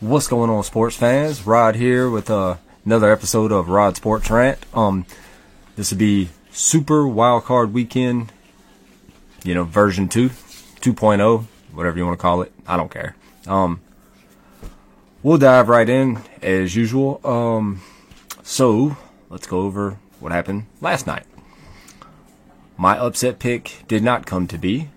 What's 0.00 0.28
going 0.28 0.50
on, 0.50 0.62
sports 0.62 0.94
fans? 0.94 1.46
Rod 1.46 1.74
here 1.74 2.10
with 2.10 2.28
uh, 2.28 2.56
another 2.84 3.10
episode 3.10 3.50
of 3.50 3.70
Rod 3.70 3.96
Sports 3.96 4.30
Rant. 4.30 4.58
Um, 4.74 5.06
this 5.74 5.90
would 5.90 5.98
be 5.98 6.28
Super 6.50 7.08
Wild 7.08 7.44
Card 7.44 7.72
Weekend, 7.72 8.30
you 9.42 9.54
know, 9.54 9.64
version 9.64 10.06
2, 10.10 10.28
2.0, 10.28 11.44
whatever 11.72 11.96
you 11.96 12.04
want 12.04 12.18
to 12.18 12.20
call 12.20 12.42
it. 12.42 12.52
I 12.66 12.76
don't 12.76 12.90
care. 12.90 13.16
Um, 13.46 13.80
we'll 15.22 15.38
dive 15.38 15.70
right 15.70 15.88
in 15.88 16.20
as 16.42 16.76
usual. 16.76 17.18
Um, 17.24 17.80
so 18.42 18.98
let's 19.30 19.46
go 19.46 19.60
over 19.60 19.98
what 20.20 20.30
happened 20.30 20.66
last 20.82 21.06
night. 21.06 21.24
My 22.76 22.98
upset 22.98 23.38
pick 23.38 23.84
did 23.88 24.02
not 24.02 24.26
come 24.26 24.46
to 24.48 24.58
be. 24.58 24.90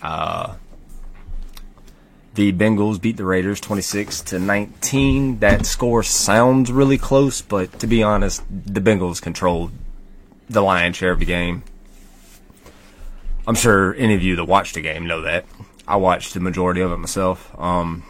Uh, 0.00 0.54
the 2.36 2.52
Bengals 2.52 3.00
beat 3.00 3.16
the 3.16 3.24
Raiders 3.24 3.60
26 3.60 4.20
to 4.22 4.38
19. 4.38 5.38
That 5.38 5.64
score 5.64 6.02
sounds 6.02 6.70
really 6.70 6.98
close, 6.98 7.40
but 7.40 7.80
to 7.80 7.86
be 7.86 8.02
honest, 8.02 8.42
the 8.50 8.80
Bengals 8.80 9.20
controlled 9.20 9.72
the 10.48 10.62
lion's 10.62 10.96
share 10.96 11.12
of 11.12 11.18
the 11.18 11.24
game. 11.24 11.64
I'm 13.46 13.54
sure 13.54 13.94
any 13.94 14.14
of 14.14 14.22
you 14.22 14.36
that 14.36 14.44
watched 14.44 14.74
the 14.74 14.82
game 14.82 15.06
know 15.06 15.22
that. 15.22 15.46
I 15.88 15.96
watched 15.96 16.34
the 16.34 16.40
majority 16.40 16.82
of 16.82 16.92
it 16.92 16.96
myself. 16.98 17.58
Um, 17.58 18.04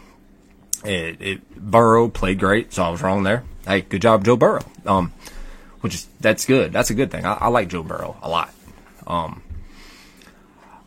it, 0.85 1.21
it 1.21 1.55
Burrow 1.57 2.09
played 2.09 2.41
great, 2.41 2.73
so 2.73 2.83
I 2.83 2.89
was 2.89 3.03
wrong 3.03 3.23
there. 3.23 3.45
Hey, 3.67 3.83
good 3.83 4.03
job, 4.03 4.25
Joe 4.25 4.37
Burrow. 4.37 4.65
Um, 4.87 5.13
which 5.81 5.95
is 5.95 6.09
that's 6.21 6.47
good. 6.47 6.73
That's 6.73 6.91
a 6.91 6.95
good 6.95 7.13
thing. 7.13 7.25
I, 7.25 7.35
I 7.35 7.49
like 7.49 7.69
Joe 7.69 7.83
Burrow 7.83 8.17
a 8.23 8.29
lot. 8.29 8.53
Um, 9.07 9.43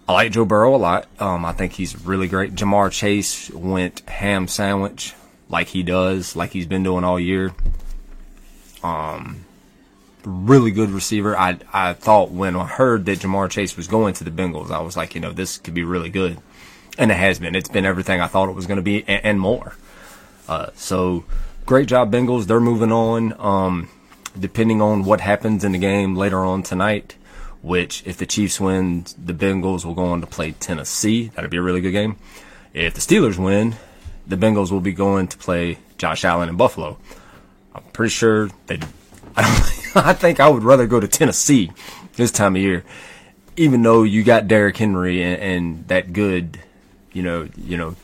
I 0.10 0.14
like 0.14 0.32
Joe 0.32 0.44
Burrow 0.44 0.76
a 0.76 0.78
lot. 0.78 1.06
Um, 1.20 1.46
I 1.46 1.52
think 1.52 1.74
he's 1.74 2.04
really 2.04 2.28
great. 2.28 2.56
Ja'Marr 2.56 2.92
Chase 2.92 3.52
went 3.52 4.00
ham 4.10 4.48
sandwich 4.48 5.14
like 5.50 5.68
he 5.68 5.84
does, 5.84 6.36
like 6.36 6.50
he's 6.50 6.66
been 6.66 6.82
doing 6.82 7.04
all 7.04 7.20
year. 7.20 7.54
Um, 8.82 9.46
really 10.24 10.72
good 10.72 10.90
receiver. 10.90 11.38
I 11.38 11.60
I 11.72 11.94
thought 11.94 12.32
when 12.32 12.56
I 12.56 12.66
heard 12.66 13.06
that 13.06 13.20
Ja'Marr 13.20 13.52
Chase 13.52 13.78
was 13.78 13.88
going 13.88 14.16
to 14.16 14.24
the 14.24 14.32
Bengals, 14.32 14.72
I 14.72 14.80
was 14.80 14.98
like, 14.98 15.14
you 15.14 15.22
know, 15.22 15.32
this 15.32 15.60
could 15.60 15.76
be 15.76 15.84
really 15.84 16.10
good, 16.10 16.40
and 16.98 17.12
it 17.12 17.18
has 17.18 17.38
been. 17.38 17.54
It's 17.54 17.70
been 17.70 17.86
everything 17.86 18.20
I 18.20 18.26
thought 18.26 18.50
it 18.50 18.56
was 18.56 18.66
going 18.66 18.78
to 18.78 18.82
be 18.82 19.04
and, 19.08 19.24
and 19.24 19.40
more. 19.40 19.76
Uh, 20.48 20.72
so 20.74 21.24
great 21.68 21.88
job, 21.88 22.12
Bengals. 22.12 22.48
They're 22.48 22.60
moving 22.60 22.92
on. 22.92 23.36
Um, 23.40 23.90
depending 24.40 24.82
on 24.82 25.04
what 25.04 25.22
happens 25.22 25.64
in 25.64 25.72
the 25.72 25.78
game 25.78 26.16
later 26.16 26.40
on 26.40 26.64
tonight, 26.64 27.16
which 27.62 28.04
if 28.06 28.18
the 28.18 28.26
Chiefs 28.26 28.60
win, 28.60 29.06
the 29.18 29.34
Bengals 29.34 29.86
will 29.86 29.94
go 29.94 30.06
on 30.06 30.22
to 30.22 30.28
play 30.28 30.52
Tennessee. 30.54 31.30
That'd 31.36 31.52
be 31.52 31.58
a 31.58 31.62
really 31.62 31.82
good 31.82 31.92
game. 31.92 32.18
If 32.74 32.94
the 32.94 33.02
Steelers 33.02 33.38
win, 33.38 33.76
the 34.28 34.38
Bengals 34.38 34.72
will 34.72 34.80
be 34.80 34.94
going 34.94 35.28
to 35.28 35.38
play 35.38 35.80
Josh 35.98 36.24
Allen 36.24 36.50
in 36.50 36.56
Buffalo. 36.56 36.98
I'm 37.74 37.84
pretty 37.94 38.12
sure 38.12 38.50
they. 38.68 38.76
I, 39.36 39.42
don't. 39.42 40.06
I 40.06 40.14
think 40.14 40.40
I 40.40 40.50
would 40.50 40.64
rather 40.64 40.88
go 40.88 41.00
to 41.00 41.08
Tennessee 41.08 41.72
this 42.16 42.32
time 42.32 42.56
of 42.56 42.62
year, 42.62 42.84
even 43.58 43.82
though 43.82 44.04
you 44.04 44.24
got 44.24 44.48
Derrick 44.48 44.78
Henry 44.78 45.24
and, 45.24 45.42
and 45.42 45.88
that 45.88 46.14
good, 46.14 46.60
you 47.12 47.24
know, 47.24 47.48
you 47.58 47.78
know, 47.78 47.96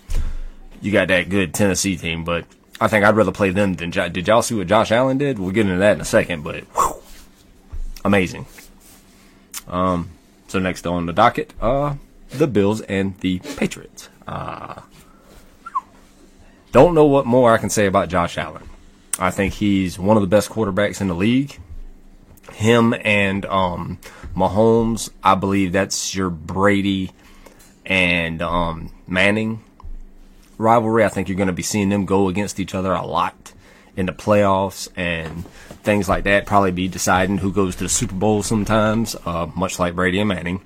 you 0.81 0.92
got 0.92 1.08
that 1.09 1.30
good 1.30 1.53
Tennessee 1.53 1.98
team. 1.98 2.23
But 2.23 2.45
I 2.81 2.88
think 2.88 3.06
I'd 3.06 3.16
rather 3.16 3.31
play 3.31 3.52
them 3.52 3.76
than. 3.76 3.92
Did 3.92 4.28
y'all 4.28 4.42
see 4.42 4.56
what 4.56 4.67
Josh 4.67 4.92
Allen 4.92 5.17
did? 5.17 5.39
We'll 5.39 5.52
get 5.52 5.66
into 5.66 5.78
that 5.78 5.94
in 5.94 6.02
a 6.02 6.06
second, 6.06 6.44
but 6.44 6.64
whew, 6.64 6.95
amazing. 8.03 8.45
Um, 9.67 10.11
so 10.48 10.59
next 10.59 10.86
on 10.86 11.06
the 11.06 11.14
docket, 11.14 11.53
uh, 11.61 11.95
the 12.30 12.48
Bills 12.48 12.81
and 12.81 13.17
the 13.20 13.39
Patriots. 13.39 14.09
Uh, 14.28 14.81
don't 16.72 16.94
know 16.94 17.06
what 17.06 17.25
more 17.25 17.53
I 17.53 17.58
can 17.58 17.70
say 17.70 17.86
about 17.86 18.09
Josh 18.09 18.38
Allen. 18.38 18.70
I 19.17 19.31
think 19.31 19.53
he's 19.53 19.98
one 19.98 20.17
of 20.17 20.22
the 20.22 20.28
best 20.28 20.50
quarterbacks 20.50 21.00
in 21.00 21.08
the 21.08 21.16
league. 21.16 21.58
Him 22.52 22.94
and 23.03 23.45
um, 23.45 23.99
Mahomes, 24.36 25.10
I 25.23 25.36
believe 25.36 25.72
that's 25.72 26.14
your 26.14 26.30
Brady 26.30 27.11
and 27.86 28.42
um, 28.42 28.92
Manning 29.08 29.64
rivalry. 30.58 31.04
I 31.04 31.10
think 31.10 31.27
you're 31.27 31.37
going 31.37 31.48
to 31.48 31.54
be 31.54 31.64
seeing 31.64 31.89
them 31.89 32.05
go 32.05 32.27
against 32.27 32.60
each 32.60 32.76
other 32.76 32.93
a 32.93 33.05
lot 33.05 33.54
in 33.95 34.06
the 34.06 34.14
playoffs 34.14 34.89
and 34.95 35.45
things 35.83 36.10
like 36.10 36.23
that. 36.26 36.45
Probably 36.45 36.72
be 36.72 36.88
deciding 36.88 37.38
who 37.38 37.52
goes 37.52 37.76
to 37.78 37.83
the 37.83 37.89
Super 37.89 38.16
Bowl 38.16 38.44
sometimes, 38.44 39.16
uh, 39.26 39.48
much 39.56 39.80
like 39.80 39.95
Brady 39.95 40.20
and 40.20 40.30
Manning. 40.30 40.61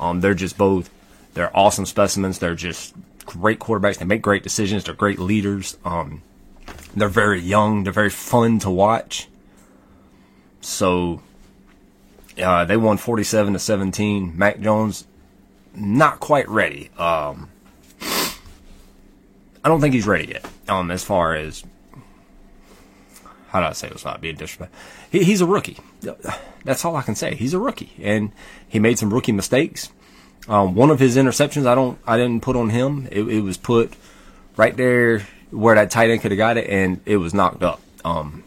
Um, 0.00 0.20
they're 0.20 0.34
just 0.34 0.58
both, 0.58 0.90
they're 1.34 1.56
awesome 1.56 1.86
specimens. 1.86 2.38
They're 2.38 2.54
just 2.54 2.94
great 3.24 3.58
quarterbacks. 3.58 3.98
They 3.98 4.04
make 4.04 4.22
great 4.22 4.42
decisions. 4.42 4.84
They're 4.84 4.94
great 4.94 5.18
leaders. 5.18 5.78
Um, 5.84 6.22
they're 6.94 7.08
very 7.08 7.40
young. 7.40 7.84
They're 7.84 7.92
very 7.92 8.10
fun 8.10 8.58
to 8.60 8.70
watch. 8.70 9.28
So, 10.60 11.22
uh, 12.42 12.64
they 12.64 12.76
won 12.76 12.96
47 12.96 13.52
to 13.52 13.58
17. 13.58 14.36
Mac 14.36 14.60
Jones, 14.60 15.06
not 15.74 16.20
quite 16.20 16.48
ready. 16.48 16.90
Um, 16.98 17.50
I 18.00 19.68
don't 19.68 19.80
think 19.80 19.94
he's 19.94 20.06
ready 20.06 20.28
yet. 20.28 20.44
Um, 20.68 20.90
as 20.90 21.04
far 21.04 21.34
as 21.34 21.64
how 23.56 23.62
do 23.62 23.68
I 23.68 23.72
say 23.72 23.88
this 23.88 24.04
without 24.04 24.20
being 24.20 24.36
disrespectful? 24.36 24.78
He, 25.10 25.24
he's 25.24 25.40
a 25.40 25.46
rookie. 25.46 25.78
That's 26.64 26.84
all 26.84 26.94
I 26.94 27.00
can 27.00 27.14
say. 27.14 27.34
He's 27.34 27.54
a 27.54 27.58
rookie, 27.58 27.90
and 28.02 28.32
he 28.68 28.78
made 28.78 28.98
some 28.98 29.12
rookie 29.12 29.32
mistakes. 29.32 29.90
Um, 30.46 30.74
one 30.74 30.90
of 30.90 31.00
his 31.00 31.16
interceptions, 31.16 31.66
I 31.66 31.74
don't, 31.74 31.98
I 32.06 32.18
didn't 32.18 32.42
put 32.42 32.54
on 32.54 32.68
him. 32.68 33.08
It, 33.10 33.22
it 33.22 33.40
was 33.40 33.56
put 33.56 33.94
right 34.56 34.76
there 34.76 35.20
where 35.50 35.74
that 35.74 35.90
tight 35.90 36.10
end 36.10 36.20
could 36.20 36.32
have 36.32 36.38
got 36.38 36.58
it, 36.58 36.68
and 36.68 37.00
it 37.06 37.16
was 37.16 37.32
knocked 37.32 37.62
up. 37.62 37.80
Um, 38.04 38.44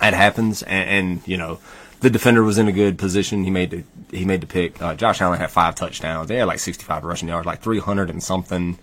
that 0.00 0.14
happens, 0.14 0.62
and, 0.62 0.88
and, 0.88 1.28
you 1.28 1.36
know, 1.36 1.60
the 2.00 2.08
defender 2.08 2.42
was 2.42 2.56
in 2.56 2.66
a 2.66 2.72
good 2.72 2.98
position. 2.98 3.44
He 3.44 3.50
made 3.50 3.70
the 3.70 3.84
he 4.16 4.24
made 4.24 4.40
the 4.40 4.46
pick. 4.46 4.80
Uh, 4.80 4.94
Josh 4.94 5.20
Allen 5.20 5.38
had 5.38 5.50
five 5.50 5.74
touchdowns. 5.74 6.28
They 6.28 6.36
had 6.36 6.48
like 6.48 6.58
65 6.58 7.04
rushing 7.04 7.28
yards, 7.28 7.46
like 7.46 7.60
300 7.60 8.08
and 8.08 8.22
something 8.22 8.78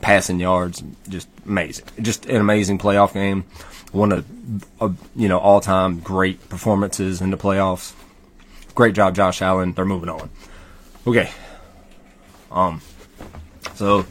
passing 0.00 0.40
yards. 0.40 0.82
Just 1.08 1.28
amazing. 1.44 1.84
Just 2.00 2.26
an 2.26 2.36
amazing 2.36 2.78
playoff 2.78 3.12
game. 3.12 3.44
One 3.92 4.12
of, 4.12 4.26
of 4.80 4.96
you 5.16 5.28
know 5.28 5.38
all 5.38 5.60
time 5.60 6.00
great 6.00 6.48
performances 6.48 7.20
in 7.20 7.30
the 7.30 7.36
playoffs. 7.36 7.92
Great 8.74 8.94
job, 8.94 9.16
Josh 9.16 9.42
Allen. 9.42 9.72
They're 9.72 9.84
moving 9.84 10.08
on. 10.08 10.30
Okay. 11.06 11.30
Um. 12.50 12.80
So, 13.74 14.06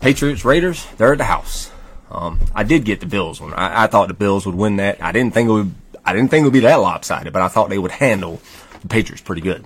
Patriots 0.00 0.44
Raiders. 0.44 0.86
They're 0.96 1.12
at 1.12 1.18
the 1.18 1.24
house. 1.24 1.70
Um. 2.10 2.40
I 2.54 2.62
did 2.64 2.84
get 2.84 3.00
the 3.00 3.06
Bills 3.06 3.40
one. 3.40 3.52
I, 3.54 3.84
I 3.84 3.86
thought 3.86 4.08
the 4.08 4.14
Bills 4.14 4.46
would 4.46 4.54
win 4.54 4.76
that. 4.76 5.02
I 5.02 5.12
didn't 5.12 5.34
think 5.34 5.48
it 5.48 5.52
would. 5.52 5.74
I 6.04 6.12
didn't 6.12 6.30
think 6.30 6.42
it 6.42 6.44
would 6.44 6.52
be 6.52 6.60
that 6.60 6.76
lopsided, 6.76 7.32
but 7.32 7.42
I 7.42 7.48
thought 7.48 7.68
they 7.68 7.78
would 7.78 7.90
handle 7.90 8.40
the 8.80 8.88
Patriots 8.88 9.22
pretty 9.22 9.42
good. 9.42 9.64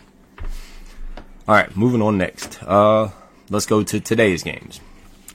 All 1.48 1.54
right, 1.54 1.74
moving 1.76 2.02
on 2.02 2.18
next. 2.18 2.62
Uh, 2.62 3.10
let's 3.48 3.66
go 3.66 3.82
to 3.82 4.00
today's 4.00 4.42
games. 4.42 4.80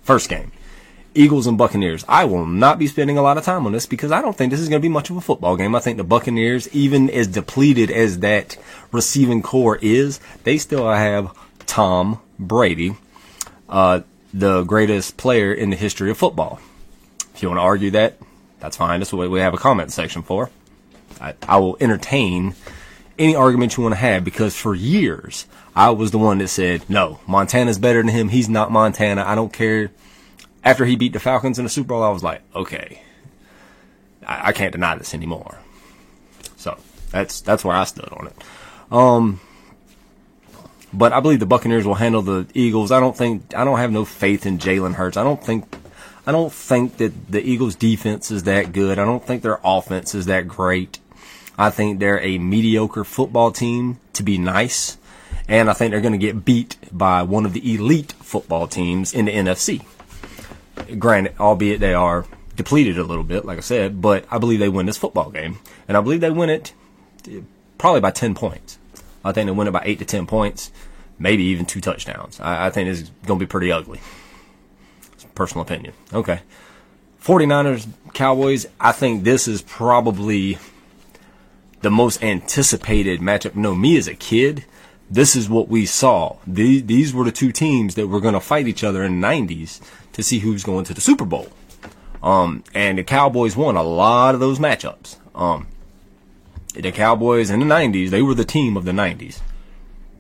First 0.04 0.30
game. 0.30 0.52
Eagles 1.16 1.48
and 1.48 1.58
Buccaneers. 1.58 2.04
I 2.08 2.26
will 2.26 2.46
not 2.46 2.80
be 2.80 2.88
spending 2.88 3.18
a 3.18 3.22
lot 3.22 3.38
of 3.38 3.44
time 3.44 3.66
on 3.66 3.72
this 3.72 3.86
because 3.86 4.12
I 4.12 4.22
don't 4.22 4.36
think 4.36 4.52
this 4.52 4.60
is 4.60 4.70
going 4.70 4.82
to 4.82 4.86
be 4.86 4.90
much 4.90 5.10
of 5.10 5.18
a 5.18 5.22
football 5.22 5.56
game. 5.56 5.76
I 5.76 5.80
think 5.80 5.98
the 5.98 6.04
Buccaneers, 6.04 6.68
even 6.74 7.10
as 7.10 7.28
depleted 7.28 7.92
as 7.92 8.20
that 8.20 8.58
receiving 8.92 9.42
corps 9.42 9.78
is, 9.82 10.20
they 10.44 10.58
still 10.58 10.90
have 10.90 11.36
Tom 11.66 12.20
Brady, 12.40 12.96
uh, 13.70 14.02
the 14.34 14.64
greatest 14.64 15.18
player 15.18 15.54
in 15.54 15.70
the 15.70 15.76
history 15.76 16.10
of 16.10 16.18
football. 16.18 16.60
If 17.36 17.44
you 17.44 17.50
want 17.50 17.60
to 17.60 17.64
argue 17.64 17.92
that, 17.92 18.18
that's 18.60 18.78
fine. 18.78 19.00
That's 19.00 19.14
what 19.14 19.30
we 19.30 19.40
have 19.40 19.54
a 19.54 19.58
comment 19.58 19.92
section 19.92 20.24
for. 20.24 20.50
I, 21.22 21.36
I 21.48 21.58
will 21.58 21.78
entertain 21.80 22.56
any 23.20 23.36
argument 23.36 23.78
you 23.78 23.84
want 23.84 23.94
to 23.94 24.00
have 24.00 24.24
because 24.24 24.56
for 24.56 24.74
years 24.74 25.46
I 25.76 25.92
was 25.92 26.12
the 26.12 26.18
one 26.18 26.40
that 26.40 26.48
said, 26.48 26.90
no, 26.90 27.20
Montana's 27.28 27.78
better 27.78 28.02
than 28.02 28.10
him. 28.10 28.30
He's 28.30 28.50
not 28.50 28.72
Montana. 28.72 29.24
I 29.24 29.36
don't 29.36 29.54
care 29.54 29.92
after 30.64 30.86
he 30.86 30.96
beat 30.96 31.14
the 31.14 31.20
Falcons 31.20 31.60
in 31.60 31.66
the 31.66 31.70
Super 31.70 31.90
Bowl, 31.90 32.04
I 32.04 32.10
was 32.10 32.24
like, 32.24 32.42
okay, 32.56 33.02
I, 34.26 34.50
I 34.50 34.52
can't 34.52 34.72
deny 34.72 34.96
this 34.96 35.14
anymore. 35.14 35.58
So 36.58 36.78
that's 37.12 37.42
that's 37.42 37.66
where 37.66 37.76
I 37.76 37.84
stood 37.84 38.10
on 38.10 38.28
it. 38.28 38.36
Um, 38.92 39.40
but 40.94 41.12
I 41.12 41.20
believe 41.20 41.40
the 41.40 41.46
Buccaneers 41.46 41.86
will 41.86 41.96
handle 41.96 42.22
the 42.22 42.48
Eagles. 42.54 42.92
I 42.92 43.00
don't 43.00 43.18
think 43.18 43.56
I 43.56 43.66
don't 43.66 43.80
have 43.80 43.92
no 43.92 44.06
faith 44.06 44.46
in 44.46 44.60
Jalen 44.60 44.94
Hurts. 44.94 45.18
I 45.18 45.24
don't 45.24 45.44
think 45.44 45.66
I 46.26 46.32
don't 46.32 46.54
think 46.54 46.98
that 46.98 47.32
the 47.32 47.42
Eagles 47.42 47.76
defense 47.76 48.32
is 48.32 48.44
that 48.44 48.72
good. 48.72 49.00
I 49.00 49.06
don't 49.06 49.26
think 49.26 49.42
their 49.42 49.60
offense 49.64 50.16
is 50.16 50.28
that 50.28 50.48
great. 50.48 51.00
I 51.58 51.70
think 51.70 52.00
they're 52.00 52.22
a 52.22 52.38
mediocre 52.38 53.04
football 53.04 53.52
team 53.52 54.00
to 54.14 54.24
be 54.24 54.38
nice. 54.38 54.98
And 55.48 55.70
I 55.70 55.74
think 55.74 55.92
they're 55.92 56.02
going 56.02 56.14
to 56.14 56.18
get 56.18 56.46
beat 56.46 56.78
by 56.92 57.24
one 57.24 57.46
of 57.46 57.54
the 57.54 57.74
elite 57.74 58.14
football 58.14 58.68
teams 58.68 59.14
in 59.14 59.26
the 59.26 59.34
NFC. 59.34 59.86
Granted, 60.98 61.36
albeit 61.40 61.80
they 61.80 61.94
are 61.94 62.26
depleted 62.56 62.98
a 62.98 63.04
little 63.04 63.24
bit, 63.24 63.46
like 63.46 63.58
I 63.58 63.62
said, 63.62 64.02
but 64.02 64.26
I 64.30 64.38
believe 64.38 64.60
they 64.60 64.70
win 64.70 64.86
this 64.86 64.98
football 64.98 65.30
game. 65.30 65.60
And 65.88 65.98
I 65.98 66.02
believe 66.02 66.22
they 66.22 66.32
win 66.32 66.50
it 66.50 66.74
eh, 67.30 67.42
probably 67.78 68.02
by 68.02 68.12
10 68.12 68.36
points. 68.36 68.80
I 69.24 69.32
think 69.32 69.48
they 69.48 69.52
win 69.52 69.68
it 69.68 69.72
by 69.72 69.84
8 69.84 70.00
to 70.00 70.06
10 70.06 70.28
points, 70.28 70.72
maybe 71.18 71.44
even 71.44 71.66
two 71.66 71.82
touchdowns. 71.82 72.40
I, 72.40 72.68
I 72.68 72.70
think 72.70 72.90
it's 72.90 73.10
going 73.26 73.40
to 73.40 73.46
be 73.46 73.50
pretty 73.50 73.72
ugly. 73.72 74.02
personal 75.36 75.64
opinion. 75.64 75.94
Okay. 76.14 76.42
49ers, 77.24 77.88
Cowboys, 78.14 78.68
I 78.80 78.92
think 78.92 79.24
this 79.24 79.48
is 79.48 79.62
probably 79.62 80.58
the 81.82 81.90
most 81.90 82.22
anticipated 82.22 83.22
matchup. 83.22 83.56
No, 83.56 83.74
me 83.76 83.98
as 83.98 84.08
a 84.08 84.14
kid, 84.14 84.66
this 85.10 85.36
is 85.36 85.50
what 85.50 85.70
we 85.70 85.86
saw. 85.86 86.38
These, 86.46 86.86
these 86.86 87.14
were 87.14 87.24
the 87.24 87.32
two 87.32 87.52
teams 87.52 87.96
that 87.96 88.08
were 88.08 88.20
going 88.20 88.34
to 88.34 88.40
fight 88.42 88.68
each 88.68 88.84
other 88.84 89.04
in 89.04 89.22
the 89.22 89.28
90s 89.28 89.80
to 90.14 90.24
see 90.24 90.40
who's 90.40 90.64
going 90.64 90.86
to 90.86 90.94
the 90.94 91.02
Super 91.02 91.26
Bowl. 91.26 91.50
Um, 92.22 92.64
and 92.74 92.98
the 92.98 93.04
Cowboys 93.04 93.56
won 93.56 93.76
a 93.76 93.84
lot 93.84 94.34
of 94.34 94.40
those 94.40 94.60
matchups. 94.60 95.18
Um, 95.36 95.68
the 96.74 96.92
Cowboys 96.92 97.50
in 97.50 97.60
the 97.60 97.66
90s, 97.66 98.10
they 98.10 98.22
were 98.22 98.34
the 98.34 98.46
team 98.46 98.78
of 98.78 98.86
the 98.86 98.92
90s. 98.92 99.42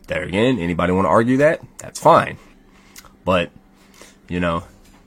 There 0.07 0.23
again, 0.23 0.59
anybody 0.59 0.91
want 0.91 1.05
to 1.05 1.09
argue 1.09 1.37
that? 1.37 1.61
That's 1.77 1.99
fine. 1.99 2.37
But, 3.23 3.51
you 4.27 4.39
know, 4.39 4.63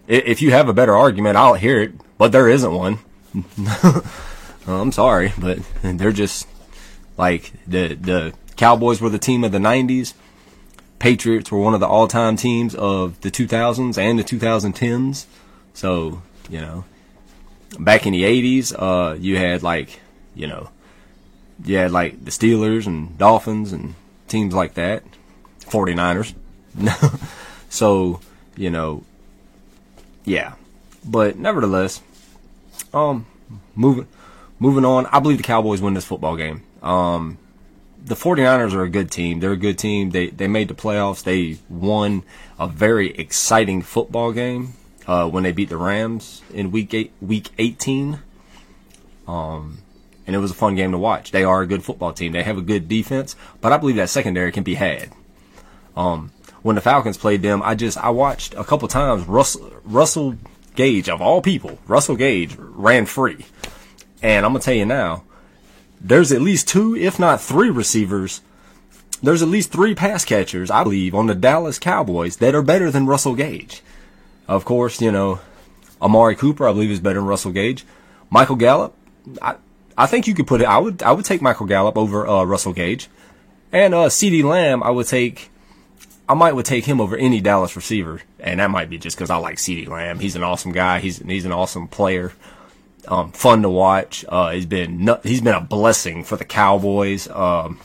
if 0.09 0.41
you 0.41 0.53
have 0.53 0.69
a 0.69 0.75
better 0.75 0.97
argument, 0.97 1.37
I'll 1.37 1.55
hear 1.55 1.83
it, 1.83 1.93
but 2.17 2.33
there 2.33 2.49
isn't 2.49 2.73
one. 2.73 2.99
I'm 4.67 4.93
sorry, 4.93 5.33
but 5.39 5.59
they're 5.83 6.13
just 6.13 6.49
like 7.17 7.53
the 7.67 7.95
the 7.95 8.35
Cowboys 8.57 9.01
were 9.01 9.11
the 9.11 9.19
team 9.19 9.45
of 9.45 9.53
the 9.53 9.59
90s. 9.59 10.15
Patriots 10.99 11.51
were 11.51 11.59
one 11.59 11.75
of 11.75 11.81
the 11.81 11.87
all-time 11.87 12.37
teams 12.37 12.75
of 12.75 13.21
the 13.21 13.31
2000s 13.31 13.99
and 13.99 14.19
the 14.19 14.25
2010s. 14.25 15.27
So, 15.75 16.23
you 16.49 16.61
know, 16.61 16.85
back 17.79 18.07
in 18.07 18.13
the 18.13 18.23
80s, 18.23 18.75
uh, 18.77 19.15
you 19.15 19.37
had 19.37 19.63
like, 19.63 20.01
you 20.35 20.47
know, 20.47 20.71
you 21.65 21.77
had 21.77 21.91
like 21.93 22.25
the 22.25 22.31
Steelers 22.31 22.87
and 22.87 23.17
Dolphins 23.19 23.73
and 23.73 23.95
teams 24.29 24.55
like 24.55 24.75
that. 24.75 25.03
49ers. 25.61 26.35
so, 27.69 28.21
you 28.57 28.71
know, 28.71 29.05
yeah. 30.25 30.55
But 31.05 31.39
nevertheless, 31.39 32.01
um, 32.93 33.27
moving 33.75 34.07
moving 34.59 34.85
on, 34.85 35.07
I 35.07 35.21
believe 35.21 35.39
the 35.39 35.45
Cowboys 35.45 35.81
win 35.81 35.95
this 35.95 36.05
football 36.05 36.37
game. 36.37 36.63
Um, 36.83 37.39
the 38.07 38.15
49ers 38.15 38.73
are 38.73 38.85
a 38.85 38.89
good 38.89 39.11
team. 39.11 39.41
They're 39.41 39.53
a 39.53 39.57
good 39.57 39.79
team. 39.79 40.11
They 40.11 40.29
they 40.29 40.47
made 40.47 40.69
the 40.69 40.75
playoffs. 40.75 41.25
They 41.25 41.59
won 41.69 42.23
a 42.59 42.69
very 42.69 43.11
exciting 43.17 43.83
football 43.83 44.33
game 44.33 44.75
uh, 45.07 45.29
when 45.29 45.43
they 45.43 45.53
beat 45.53 45.69
the 45.69 45.77
Rams 45.77 46.43
in 46.53 46.71
week 46.71 46.95
eight, 46.95 47.13
week 47.21 47.51
18. 47.59 48.21
Um, 49.27 49.79
and 50.25 50.37
it 50.37 50.39
was 50.39 50.53
a 50.53 50.55
fun 50.55 50.77
game 50.77 50.93
to 50.93 50.99
watch. 50.99 51.33
They 51.33 51.43
are 51.43 51.63
a 51.63 51.67
good 51.67 51.83
football 51.83 52.13
team. 52.13 52.33
They 52.33 52.45
have 52.45 52.59
a 52.59 52.63
good 52.63 52.89
defense, 52.89 53.35
but 53.61 53.73
I 53.73 53.77
believe 53.77 53.97
that 53.97 54.09
secondary 54.09 54.53
can 54.53 54.63
be 54.63 54.75
had. 54.75 55.11
Um, 55.97 56.31
when 56.63 56.77
the 56.77 56.83
Falcons 56.83 57.17
played 57.17 57.43
them, 57.43 57.61
I 57.63 57.75
just 57.75 57.99
I 57.99 58.11
watched 58.11 58.55
a 58.55 58.65
couple 58.65 58.87
times. 58.87 59.27
Russell 59.27 59.73
Russell 59.85 60.37
Gage 60.77 61.09
of 61.09 61.21
all 61.21 61.43
people, 61.43 61.79
Russell 61.89 62.17
Gage 62.17 62.55
ran 62.57 63.07
free, 63.07 63.47
and 64.23 64.47
I'm 64.47 64.53
gonna 64.53 64.63
tell 64.63 64.75
you 64.75 64.87
now, 64.87 65.25
there's 66.09 66.33
at 66.33 66.41
least 66.41 66.69
two, 66.69 66.97
if 66.97 67.19
not 67.19 67.41
three 67.41 67.71
receivers. 67.71 68.41
There's 69.23 69.43
at 69.43 69.49
least 69.49 69.73
three 69.73 69.95
pass 69.95 70.25
catchers, 70.25 70.71
I 70.71 70.83
believe, 70.83 71.15
on 71.15 71.27
the 71.27 71.35
Dallas 71.35 71.79
Cowboys 71.79 72.37
that 72.37 72.55
are 72.55 72.63
better 72.63 72.91
than 72.91 73.07
Russell 73.07 73.35
Gage. 73.35 73.83
Of 74.47 74.65
course, 74.65 75.01
you 75.01 75.11
know, 75.11 75.41
Amari 76.01 76.37
Cooper, 76.37 76.69
I 76.69 76.73
believe, 76.73 76.91
is 76.91 77.01
better 77.01 77.19
than 77.19 77.27
Russell 77.27 77.53
Gage. 77.53 77.85
Michael 78.31 78.57
Gallup, 78.57 78.95
I, 79.41 79.57
I 79.97 80.07
think 80.07 80.27
you 80.27 80.35
could 80.35 80.47
put 80.47 80.61
it. 80.61 80.67
I 80.67 80.79
would 80.79 81.03
I 81.03 81.13
would 81.13 81.25
take 81.25 81.43
Michael 81.43 81.67
Gallup 81.67 81.97
over 81.97 82.27
uh, 82.27 82.45
Russell 82.45 82.73
Gage, 82.73 83.09
and 83.73 83.95
uh, 83.95 84.07
CeeDee 84.07 84.45
Lamb. 84.45 84.83
I 84.83 84.91
would 84.91 85.07
take 85.07 85.51
I 86.29 86.35
might 86.35 86.53
would 86.53 86.67
take 86.67 86.85
him 86.85 87.01
over 87.01 87.17
any 87.17 87.41
Dallas 87.41 87.77
receiver, 87.77 88.21
and 88.39 88.61
that 88.61 88.71
might 88.71 88.91
be 88.91 88.99
just 88.99 89.17
because 89.17 89.31
I 89.31 89.37
like 89.37 89.57
CeeDee 89.57 89.89
Lamb. 89.89 90.19
He's 90.19 90.37
an 90.37 90.43
awesome 90.43 90.73
guy. 90.73 91.01
He's 91.01 91.19
he's 91.19 91.45
an 91.45 91.53
awesome 91.53 91.89
player. 91.89 92.33
Um, 93.09 93.33
fun 93.33 93.63
to 93.63 93.71
watch. 93.71 94.25
Uh, 94.29 94.51
he's 94.51 94.67
been 94.67 95.09
he's 95.23 95.41
been 95.41 95.55
a 95.55 95.61
blessing 95.61 96.25
for 96.25 96.37
the 96.37 96.45
Cowboys. 96.45 97.29
Um, 97.29 97.81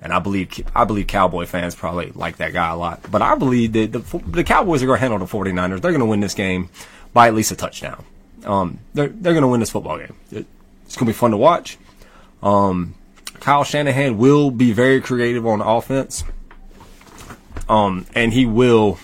and 0.00 0.12
I 0.12 0.18
believe 0.18 0.64
I 0.74 0.84
believe 0.84 1.06
Cowboy 1.06 1.46
fans 1.46 1.74
probably 1.74 2.12
like 2.14 2.36
that 2.36 2.52
guy 2.52 2.70
a 2.70 2.76
lot. 2.76 3.02
But 3.10 3.22
I 3.22 3.34
believe 3.34 3.72
that 3.72 3.92
the, 3.92 4.18
the 4.26 4.44
Cowboys 4.44 4.82
are 4.82 4.86
going 4.86 4.98
to 4.98 5.00
handle 5.00 5.18
the 5.18 5.26
49ers. 5.26 5.80
They're 5.80 5.92
going 5.92 6.00
to 6.00 6.06
win 6.06 6.20
this 6.20 6.34
game 6.34 6.70
by 7.12 7.28
at 7.28 7.34
least 7.34 7.52
a 7.52 7.56
touchdown. 7.56 8.04
Um, 8.44 8.78
they're 8.94 9.08
they're 9.08 9.32
going 9.32 9.42
to 9.42 9.48
win 9.48 9.60
this 9.60 9.70
football 9.70 9.98
game. 9.98 10.14
It, 10.30 10.46
it's 10.86 10.96
going 10.96 11.06
to 11.06 11.12
be 11.12 11.18
fun 11.18 11.32
to 11.32 11.36
watch. 11.36 11.78
Um, 12.42 12.94
Kyle 13.40 13.64
Shanahan 13.64 14.18
will 14.18 14.50
be 14.50 14.72
very 14.72 15.00
creative 15.00 15.46
on 15.46 15.60
offense. 15.60 16.24
Um, 17.68 18.06
and 18.14 18.32
he 18.32 18.46
will, 18.46 18.98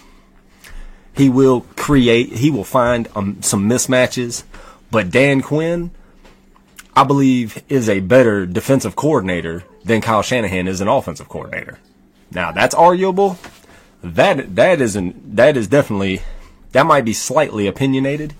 he 1.15 1.29
will 1.29 1.63
create, 1.77 2.33
he 2.33 2.51
will 2.51 2.65
find 2.65 3.09
um, 3.15 3.43
some 3.43 3.69
mismatches. 3.69 4.45
But 4.95 5.11
Dan 5.11 5.43
Quinn, 5.43 5.91
I 6.95 7.03
believe, 7.03 7.61
is 7.69 7.89
a 7.89 7.99
better 7.99 8.47
defensive 8.47 8.95
coordinator 8.95 9.65
than 9.85 10.01
Kyle 10.01 10.23
Shanahan 10.23 10.69
is 10.69 10.81
an 10.81 10.87
offensive 10.87 11.29
coordinator. 11.29 11.81
Now 12.31 12.53
that's 12.53 12.77
arguable. 12.77 13.37
That 14.05 14.55
that 14.55 14.81
isn't 14.81 15.35
that 15.35 15.57
is 15.57 15.67
definitely 15.67 16.23
that 16.71 16.87
might 16.87 17.05
be 17.05 17.13
slightly 17.13 17.67
opinionated. 17.67 18.35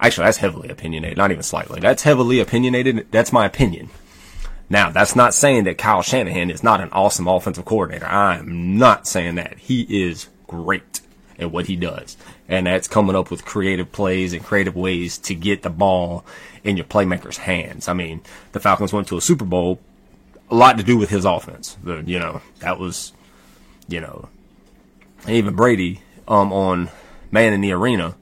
Actually, 0.00 0.24
that's 0.24 0.38
heavily 0.38 0.70
opinionated, 0.70 1.18
not 1.18 1.30
even 1.30 1.44
slightly. 1.44 1.78
That's 1.78 2.02
heavily 2.02 2.40
opinionated. 2.40 3.06
That's 3.12 3.32
my 3.32 3.46
opinion. 3.46 3.90
Now, 4.68 4.90
that's 4.90 5.14
not 5.14 5.34
saying 5.34 5.64
that 5.64 5.78
Kyle 5.78 6.02
Shanahan 6.02 6.50
is 6.50 6.64
not 6.64 6.80
an 6.80 6.88
awesome 6.90 7.28
offensive 7.28 7.64
coordinator. 7.64 8.06
I 8.06 8.38
am 8.38 8.76
not 8.76 9.06
saying 9.06 9.36
that. 9.36 9.56
He 9.58 9.82
is 9.82 10.28
great 10.48 11.00
at 11.38 11.50
what 11.50 11.66
he 11.66 11.76
does. 11.76 12.16
And 12.48 12.66
that's 12.66 12.88
coming 12.88 13.16
up 13.16 13.30
with 13.30 13.44
creative 13.44 13.92
plays 13.92 14.32
and 14.32 14.44
creative 14.44 14.76
ways 14.76 15.18
to 15.18 15.34
get 15.34 15.62
the 15.62 15.70
ball 15.70 16.24
in 16.62 16.76
your 16.76 16.86
playmaker's 16.86 17.38
hands. 17.38 17.88
I 17.88 17.92
mean, 17.92 18.22
the 18.52 18.60
Falcons 18.60 18.92
went 18.92 19.08
to 19.08 19.16
a 19.16 19.20
Super 19.20 19.44
Bowl, 19.44 19.80
a 20.50 20.54
lot 20.54 20.78
to 20.78 20.84
do 20.84 20.96
with 20.96 21.10
his 21.10 21.24
offense. 21.24 21.76
The, 21.82 22.02
you 22.06 22.18
know, 22.18 22.40
that 22.60 22.78
was, 22.78 23.12
you 23.88 24.00
know, 24.00 24.28
even 25.28 25.54
Brady, 25.54 26.00
um, 26.26 26.52
on 26.52 26.90
Man 27.30 27.52
in 27.52 27.60
the 27.60 27.72
Arena 27.72 28.14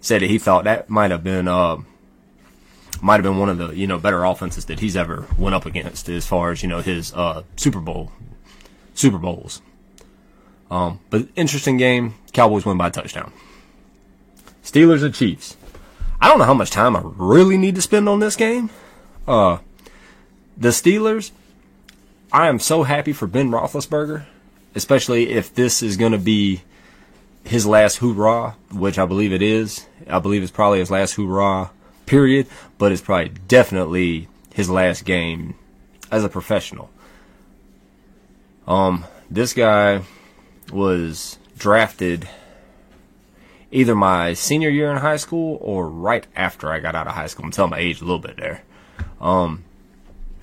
said 0.00 0.22
that 0.22 0.30
he 0.30 0.38
thought 0.38 0.64
that 0.64 0.88
might 0.88 1.10
have 1.10 1.24
been, 1.24 1.48
uh, 1.48 1.78
might 3.02 3.14
have 3.14 3.22
been 3.22 3.38
one 3.38 3.48
of 3.48 3.58
the 3.58 3.68
you 3.70 3.86
know 3.86 3.98
better 3.98 4.24
offenses 4.24 4.66
that 4.66 4.80
he's 4.80 4.96
ever 4.96 5.26
went 5.38 5.54
up 5.54 5.66
against 5.66 6.08
as 6.08 6.26
far 6.26 6.50
as 6.50 6.62
you 6.62 6.68
know 6.68 6.80
his 6.80 7.12
uh, 7.14 7.42
Super 7.56 7.80
Bowl 7.80 8.12
Super 8.94 9.18
Bowls. 9.18 9.62
Um, 10.70 11.00
but 11.10 11.28
interesting 11.36 11.76
game. 11.76 12.14
Cowboys 12.32 12.64
win 12.64 12.78
by 12.78 12.88
a 12.88 12.90
touchdown. 12.90 13.32
Steelers 14.62 15.02
and 15.02 15.14
Chiefs. 15.14 15.56
I 16.20 16.28
don't 16.28 16.38
know 16.38 16.44
how 16.44 16.54
much 16.54 16.70
time 16.70 16.94
I 16.94 17.02
really 17.02 17.56
need 17.56 17.74
to 17.74 17.82
spend 17.82 18.08
on 18.08 18.20
this 18.20 18.36
game. 18.36 18.70
Uh, 19.26 19.58
the 20.56 20.68
Steelers. 20.68 21.32
I 22.32 22.46
am 22.46 22.60
so 22.60 22.84
happy 22.84 23.12
for 23.12 23.26
Ben 23.26 23.50
Roethlisberger, 23.50 24.24
especially 24.76 25.30
if 25.30 25.52
this 25.52 25.82
is 25.82 25.96
going 25.96 26.12
to 26.12 26.18
be 26.18 26.62
his 27.44 27.66
last 27.66 27.96
hoorah, 27.96 28.54
which 28.70 28.98
I 28.98 29.06
believe 29.06 29.32
it 29.32 29.42
is. 29.42 29.86
I 30.08 30.20
believe 30.20 30.42
it's 30.42 30.52
probably 30.52 30.78
his 30.78 30.92
last 30.92 31.14
hoorah 31.14 31.70
period, 32.06 32.46
but 32.78 32.92
it's 32.92 33.00
probably 33.00 33.32
definitely 33.48 34.28
his 34.54 34.70
last 34.70 35.04
game 35.04 35.54
as 36.12 36.22
a 36.22 36.28
professional. 36.28 36.90
Um, 38.68 39.04
this 39.28 39.52
guy 39.54 40.02
was 40.70 41.38
drafted 41.56 42.28
either 43.70 43.94
my 43.94 44.32
senior 44.34 44.68
year 44.68 44.90
in 44.90 44.98
high 44.98 45.16
school 45.16 45.58
or 45.60 45.88
right 45.88 46.26
after 46.34 46.70
I 46.72 46.80
got 46.80 46.94
out 46.94 47.06
of 47.06 47.14
high 47.14 47.26
school. 47.26 47.44
I'm 47.44 47.52
telling 47.52 47.70
my 47.70 47.78
age 47.78 48.00
a 48.00 48.04
little 48.04 48.18
bit 48.18 48.36
there. 48.36 48.62
Um, 49.20 49.64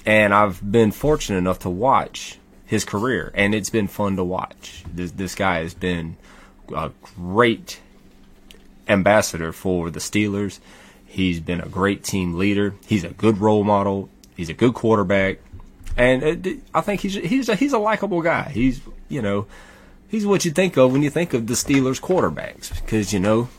and 0.06 0.34
I've 0.34 0.72
been 0.72 0.92
fortunate 0.92 1.38
enough 1.38 1.60
to 1.60 1.70
watch 1.70 2.40
his 2.66 2.86
career, 2.86 3.32
and 3.34 3.54
it's 3.54 3.70
been 3.70 3.88
fun 3.88 4.16
to 4.18 4.24
watch. 4.24 4.84
This 4.94 5.12
this 5.12 5.36
guy 5.36 5.60
has 5.60 5.74
been 5.74 6.18
a 6.76 6.92
great 7.16 7.80
ambassador 8.88 9.52
for 9.52 9.90
the 9.90 10.00
Steelers. 10.00 10.60
He's 11.06 11.40
been 11.40 11.62
a 11.62 11.68
great 11.68 12.04
team 12.04 12.38
leader. 12.38 12.76
He's 12.86 13.04
a 13.04 13.10
good 13.10 13.40
role 13.40 13.64
model. 13.64 14.10
He's 14.36 14.50
a 14.50 14.54
good 14.54 14.74
quarterback, 14.74 15.40
and 15.96 16.24
it, 16.24 16.60
I 16.74 16.82
think 16.82 17.02
he's 17.02 17.16
he's 17.16 17.50
a, 17.50 17.56
he's 17.56 17.74
a 17.74 17.80
likable 17.80 18.22
guy. 18.22 18.50
He's 18.50 18.82
you 19.10 19.22
know 19.22 19.48
he's 20.08 20.26
what 20.26 20.46
you 20.46 20.52
think 20.52 20.78
of 20.78 20.92
when 20.92 21.04
you 21.04 21.10
think 21.10 21.34
of 21.34 21.48
the 21.48 21.54
Steelers 21.54 22.02
quarterbacks 22.02 22.74
because 22.82 23.14
you 23.14 23.20
know 23.20 23.50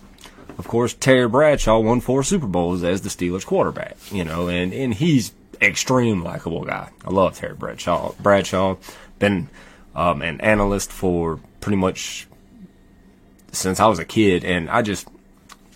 of 0.59 0.67
course 0.67 0.95
Terry 0.95 1.29
Bradshaw 1.29 1.79
won 1.79 2.01
four 2.01 2.23
Super 2.23 2.47
Bowls 2.47 2.83
as 2.83 3.03
the 3.03 3.09
Steelers 3.09 3.47
quarterback. 3.47 3.97
You 4.11 4.25
know, 4.25 4.49
and 4.49 4.73
and 4.73 4.95
he's 4.95 5.33
extreme 5.61 6.23
likable 6.23 6.65
guy. 6.65 6.91
I 7.05 7.11
love 7.11 7.37
Terry 7.37 7.55
Bradshaw. 7.55 8.13
Bradshaw 8.21 8.77
been 9.19 9.49
um, 9.95 10.23
an 10.23 10.41
analyst 10.41 10.93
for 10.93 11.41
pretty 11.61 11.77
much 11.77 12.27
since 13.53 13.81
I 13.81 13.87
was 13.87 13.99
a 13.99 14.05
kid, 14.05 14.45
and 14.45 14.69
I 14.69 14.83
just 14.83 15.09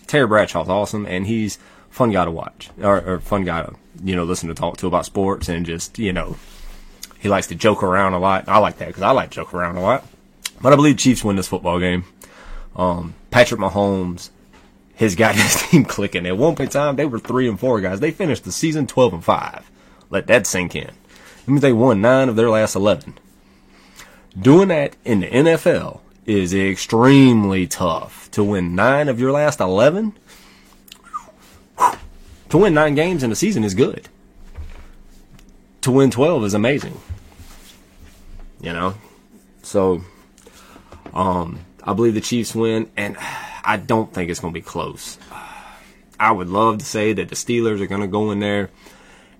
Terry 0.07 0.27
Bradshaw's 0.27 0.69
awesome, 0.69 1.05
and 1.05 1.25
he's 1.25 1.57
fun 1.89 2.11
guy 2.11 2.25
to 2.25 2.31
watch 2.31 2.69
or, 2.81 3.01
or 3.01 3.19
fun 3.19 3.45
guy 3.45 3.63
to 3.63 3.75
you 4.03 4.15
know 4.15 4.23
listen 4.23 4.49
to 4.49 4.55
talk 4.55 4.77
to 4.77 4.87
about 4.87 5.05
sports 5.05 5.47
and 5.47 5.63
just 5.65 5.99
you 5.99 6.11
know 6.11 6.35
he 7.19 7.29
likes 7.29 7.47
to 7.47 7.55
joke 7.55 7.83
around 7.83 8.13
a 8.13 8.19
lot. 8.19 8.47
I 8.47 8.57
like 8.57 8.77
that 8.77 8.87
because 8.87 9.03
I 9.03 9.11
like 9.11 9.29
to 9.29 9.35
joke 9.35 9.53
around 9.53 9.77
a 9.77 9.81
lot. 9.81 10.05
But 10.63 10.73
I 10.73 10.75
believe 10.75 10.97
Chiefs 10.97 11.23
win 11.23 11.35
this 11.35 11.47
football 11.47 11.79
game. 11.79 12.05
Um, 12.75 13.13
Patrick 13.29 13.61
Mahomes 13.61 14.31
his 14.95 15.15
got 15.15 15.35
his 15.35 15.61
team 15.69 15.85
clicking. 15.85 16.25
At 16.25 16.37
one 16.37 16.55
point 16.55 16.69
in 16.69 16.81
time, 16.81 16.95
they 16.95 17.05
were 17.05 17.19
three 17.19 17.47
and 17.47 17.59
four 17.59 17.81
guys. 17.81 17.99
They 17.99 18.11
finished 18.11 18.43
the 18.43 18.51
season 18.51 18.87
twelve 18.87 19.13
and 19.13 19.23
five. 19.23 19.69
Let 20.09 20.27
that 20.27 20.47
sink 20.47 20.75
in. 20.75 20.87
That 20.87 21.47
means 21.47 21.61
they 21.61 21.73
won 21.73 22.01
nine 22.01 22.29
of 22.29 22.35
their 22.35 22.49
last 22.49 22.75
eleven. 22.75 23.17
Doing 24.39 24.69
that 24.69 24.95
in 25.05 25.19
the 25.19 25.27
NFL 25.27 25.99
is 26.25 26.53
extremely 26.53 27.67
tough. 27.67 28.31
To 28.31 28.43
win 28.43 28.75
nine 28.75 29.09
of 29.09 29.19
your 29.19 29.31
last 29.31 29.59
eleven, 29.59 30.13
to 32.49 32.57
win 32.57 32.73
nine 32.73 32.95
games 32.95 33.23
in 33.23 33.31
a 33.31 33.35
season 33.35 33.63
is 33.63 33.73
good. 33.73 34.07
To 35.81 35.91
win 35.91 36.09
twelve 36.09 36.45
is 36.45 36.53
amazing. 36.53 36.99
You 38.61 38.71
know, 38.71 38.95
so 39.61 40.03
um, 41.13 41.59
I 41.83 41.93
believe 41.93 42.13
the 42.13 42.21
Chiefs 42.21 42.55
win, 42.55 42.89
and 42.97 43.17
I 43.63 43.77
don't 43.77 44.13
think 44.13 44.29
it's 44.29 44.39
going 44.39 44.53
to 44.53 44.59
be 44.59 44.63
close. 44.63 45.17
I 46.19 46.31
would 46.31 46.49
love 46.49 46.77
to 46.79 46.85
say 46.85 47.13
that 47.13 47.29
the 47.29 47.35
Steelers 47.35 47.81
are 47.81 47.87
going 47.87 48.01
to 48.01 48.07
go 48.07 48.31
in 48.31 48.39
there 48.39 48.69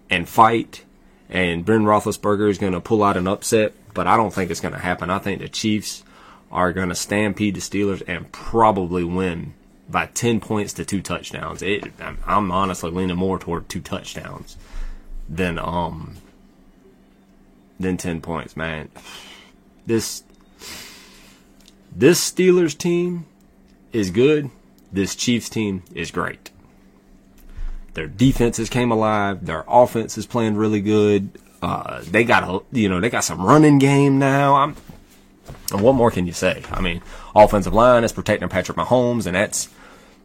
and 0.10 0.28
fight, 0.28 0.84
and 1.30 1.66
Ben 1.66 1.84
Roethlisberger 1.84 2.50
is 2.50 2.58
going 2.58 2.74
to 2.74 2.82
pull 2.82 3.04
out 3.04 3.18
an 3.18 3.28
upset, 3.28 3.74
but 3.94 4.08
I 4.08 4.18
don't 4.18 4.34
think 4.34 4.52
it's 4.52 4.60
going 4.60 4.74
to 4.74 4.80
happen. 4.80 5.10
I 5.10 5.20
think 5.20 5.42
the 5.42 5.50
Chiefs 5.50 6.04
are 6.52 6.74
going 6.74 6.90
to 6.90 6.96
stampede 6.96 7.56
the 7.56 7.62
Steelers 7.62 8.04
and 8.08 8.32
probably 8.32 9.04
win 9.04 9.54
by 9.90 10.08
10 10.08 10.40
points 10.40 10.74
to 10.74 10.86
two 10.86 11.02
touchdowns. 11.02 11.62
It, 11.62 11.86
I'm 12.26 12.52
honestly 12.52 12.92
leaning 12.92 13.18
more 13.18 13.40
toward 13.40 13.70
two 13.70 13.82
touchdowns 13.82 14.58
than 15.30 15.58
um 15.58 16.16
than 17.80 17.98
10 17.98 18.22
points, 18.22 18.56
man. 18.56 18.90
This 19.86 20.24
this 21.96 22.32
Steelers 22.32 22.78
team 22.78 23.26
is 23.92 24.12
good. 24.12 24.50
This 24.92 25.16
Chiefs 25.16 25.50
team 25.50 25.84
is 25.94 26.12
great. 26.12 26.52
Their 27.94 28.08
defenses 28.08 28.70
came 28.70 28.92
alive. 28.92 29.46
Their 29.46 29.64
offense 29.68 30.18
is 30.18 30.26
playing 30.26 30.56
really 30.56 30.82
good. 30.82 31.30
Uh, 31.62 32.02
they 32.04 32.24
got 32.24 32.44
a, 32.44 32.78
you 32.78 32.90
know, 32.90 33.00
they 33.00 33.10
got 33.10 33.24
some 33.24 33.42
running 33.42 33.80
game 33.80 34.20
now. 34.20 34.56
I'm, 34.56 34.76
what 35.72 35.94
more 35.94 36.12
can 36.12 36.26
you 36.26 36.34
say? 36.34 36.64
I 36.72 36.82
mean, 36.82 37.02
offensive 37.36 37.74
line 37.74 38.04
is 38.04 38.12
protecting 38.12 38.50
Patrick 38.50 38.78
Mahomes, 38.78 39.26
and 39.26 39.36
that's, 39.36 39.70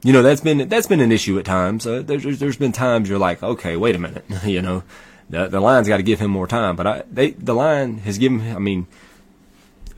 you 0.02 0.12
know, 0.12 0.22
that's 0.22 0.40
been 0.40 0.68
that's 0.68 0.86
been 0.86 1.00
an 1.00 1.12
issue 1.12 1.38
at 1.38 1.44
times. 1.44 1.86
Uh, 1.86 2.02
there's 2.02 2.38
there's 2.38 2.56
been 2.56 2.72
times 2.72 3.08
you're 3.08 3.18
like, 3.18 3.42
okay, 3.42 3.76
wait 3.76 3.94
a 3.94 3.98
minute, 3.98 4.24
you 4.44 4.62
know, 4.62 4.82
the 5.30 5.48
the 5.48 5.60
line's 5.60 5.88
got 5.88 5.98
to 5.98 6.02
give 6.02 6.20
him 6.20 6.30
more 6.30 6.46
time. 6.46 6.76
But 6.76 6.86
I, 6.86 7.02
they 7.10 7.30
the 7.32 7.54
line 7.54 7.98
has 7.98 8.18
given. 8.18 8.40
I 8.54 8.58
mean, 8.58 8.86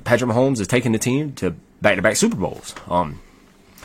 Patrick 0.05 0.31
Mahomes 0.31 0.59
has 0.59 0.67
taken 0.67 0.93
the 0.93 0.99
team 0.99 1.33
to 1.35 1.51
back 1.81 1.97
to 1.97 2.03
back 2.03 2.17
Super 2.17 2.37
Bowls. 2.37 2.75
Um, 2.89 3.21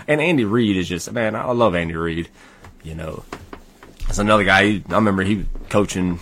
and 0.08 0.22
Andy 0.22 0.46
Reid 0.46 0.78
is 0.78 0.88
just 0.88 1.12
man, 1.12 1.36
I 1.36 1.52
love 1.52 1.76
Andy 1.76 1.96
Reid. 1.96 2.30
You 2.84 2.96
know, 2.96 3.24
it's 4.08 4.20
another 4.20 4.44
guy. 4.44 4.82
I 4.90 4.94
remember 4.94 5.24
he 5.24 5.36
was 5.36 5.46
coaching 5.70 6.20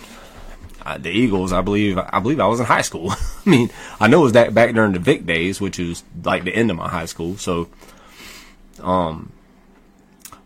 uh, 0.84 0.98
the 0.98 1.10
Eagles. 1.10 1.52
I 1.52 1.60
believe 1.60 1.98
I 1.98 2.20
believe 2.20 2.40
I 2.40 2.46
was 2.46 2.60
in 2.60 2.66
high 2.66 2.82
school. 2.82 3.10
I 3.46 3.50
mean, 3.50 3.70
I 4.00 4.08
know 4.08 4.20
it 4.20 4.24
was 4.24 4.32
that 4.32 4.54
back 4.54 4.74
during 4.74 4.92
the 4.92 4.98
Vick 4.98 5.26
days, 5.26 5.60
which 5.60 5.78
was 5.78 6.04
like 6.22 6.44
the 6.44 6.54
end 6.54 6.70
of 6.70 6.76
my 6.76 6.88
high 6.88 7.06
school. 7.06 7.36
So, 7.36 7.68
um, 8.80 9.32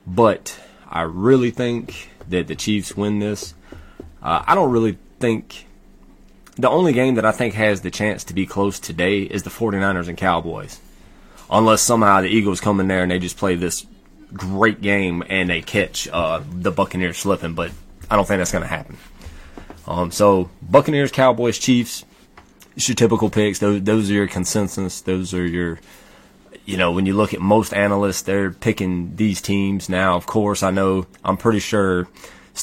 but 0.07 0.59
I 0.88 1.02
really 1.02 1.50
think 1.50 2.11
that 2.28 2.47
the 2.47 2.57
Chiefs 2.57 2.97
win 2.97 3.19
this. 3.19 3.55
Uh, 4.23 4.43
I 4.47 4.55
don't 4.55 4.73
really 4.73 4.99
think 5.21 5.68
the 6.59 6.69
only 6.69 6.93
game 6.93 7.15
that 7.15 7.25
I 7.25 7.31
think 7.31 7.55
has 7.55 7.83
the 7.83 7.91
chance 7.91 8.25
to 8.25 8.35
be 8.35 8.45
close 8.45 8.81
today 8.81 9.23
is 9.23 9.45
the 9.45 9.50
49ers 9.50 10.09
and 10.09 10.19
Cowboys. 10.19 10.81
Unless 11.50 11.83
somehow 11.83 12.21
the 12.21 12.29
Eagles 12.29 12.61
come 12.61 12.81
in 12.81 12.88
there 12.88 13.03
and 13.03 13.11
they 13.11 13.21
just 13.21 13.37
play 13.38 13.55
this 13.55 13.87
great 14.33 14.83
game 14.83 15.23
and 15.29 15.49
they 15.49 15.62
catch 15.62 16.09
uh, 16.09 16.43
the 16.50 16.73
Buccaneers 16.73 17.17
slipping, 17.17 17.55
but 17.55 17.71
I 18.11 18.17
don't 18.17 18.27
think 18.27 18.41
that's 18.41 18.53
going 18.53 18.62
to 18.62 18.69
happen. 18.69 18.99
Um, 19.87 20.11
so 20.11 20.50
Buccaneers, 20.61 21.12
Cowboys, 21.12 21.59
Chiefs, 21.59 22.05
it's 22.77 22.88
your 22.88 22.97
typical 22.97 23.31
picks. 23.31 23.61
Those, 23.61 23.83
those 23.83 24.11
are 24.11 24.15
your 24.15 24.29
consensus. 24.29 25.00
Those 25.00 25.33
are 25.33 25.47
your, 25.47 25.79
you 26.67 26.77
know, 26.77 26.91
when 26.91 27.07
you 27.07 27.15
look 27.15 27.33
at 27.33 27.41
most 27.41 27.73
analysts, 27.73 28.23
they're 28.23 28.50
picking 28.50 29.15
these 29.17 29.41
teams. 29.41 29.88
Now, 29.88 30.17
of 30.17 30.27
course, 30.27 30.62
I 30.65 30.73
know, 30.73 31.07
I'm 31.25 31.37
pretty 31.37 31.61
sure, 31.61 32.09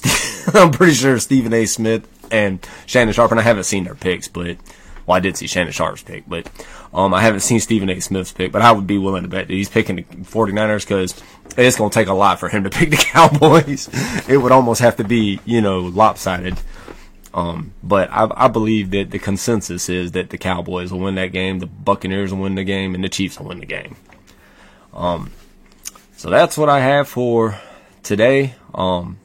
I'm 0.54 0.72
pretty 0.72 0.94
sure 0.94 1.18
Stephen 1.18 1.54
A. 1.54 1.66
Smith 1.66 2.08
and 2.32 2.66
Shannon 2.86 3.14
Sharpe, 3.14 3.32
and 3.32 3.40
I 3.40 3.44
haven't 3.44 3.64
seen 3.64 3.84
their 3.84 3.96
picks, 3.96 4.28
but 4.28 4.58
well, 5.06 5.18
I 5.18 5.20
did 5.20 5.38
see 5.38 5.48
Shannon 5.48 5.72
Sharpe's 5.72 6.04
pick, 6.04 6.28
but 6.28 6.50
um, 6.94 7.14
I 7.14 7.22
haven't 7.22 7.42
seen 7.42 7.60
Stephen 7.60 7.90
A. 7.90 8.00
Smith's 8.00 8.32
pick, 8.32 8.52
but 8.52 8.62
I 8.62 8.72
would 8.72 8.88
be 8.88 8.98
willing 8.98 9.24
to 9.24 9.30
bet 9.30 9.48
that 9.48 9.54
he's 9.54 9.70
picking 9.70 9.98
the 9.98 10.04
49ers 10.04 10.82
because 10.82 11.22
it's 11.58 11.78
going 11.78 11.92
to 11.92 11.94
take 11.94 12.08
a 12.08 12.14
lot 12.14 12.40
for 12.40 12.50
him 12.50 12.64
to 12.64 12.70
pick 12.72 12.90
the 12.90 12.98
Cowboys. 12.98 13.90
it 14.28 14.38
would 14.38 14.52
almost 14.52 14.82
have 14.82 14.96
to 14.98 15.04
be, 15.04 15.40
you 15.46 15.62
know, 15.62 15.82
lopsided. 15.82 16.58
Um, 17.34 17.74
but 17.84 18.10
I, 18.12 18.30
I 18.34 18.48
believe 18.48 18.92
that 18.92 19.12
the 19.12 19.20
consensus 19.20 19.90
is 19.90 20.14
that 20.14 20.30
the 20.30 20.38
Cowboys 20.38 20.92
will 20.92 21.02
win 21.02 21.16
that 21.16 21.34
game, 21.34 21.60
the 21.60 21.66
Buccaneers 21.66 22.34
will 22.34 22.44
win 22.44 22.56
the 22.56 22.64
game, 22.64 22.96
and 22.96 23.04
the 23.04 23.10
Chiefs 23.10 23.40
will 23.40 23.48
win 23.48 23.60
the 23.60 23.66
game. 23.66 23.98
Um, 24.94 25.32
so 26.16 26.30
that's 26.30 26.58
what 26.58 26.70
I 26.70 26.80
have 26.80 27.10
for 27.10 27.60
today. 28.04 28.56
Um, 28.74 29.18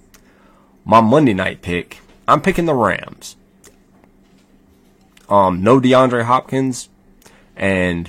my 0.85 1.00
Monday 1.00 1.35
night 1.35 1.62
pick 1.62 2.00
I'm 2.31 2.41
picking 2.41 2.65
the 2.65 2.75
Rams. 2.75 3.37
Um, 5.29 5.63
no 5.63 5.81
DeAndre 5.81 6.25
Hopkins, 6.25 6.89
and 7.57 8.09